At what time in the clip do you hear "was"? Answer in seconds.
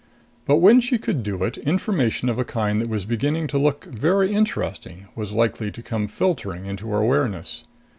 2.89-3.05, 5.15-5.31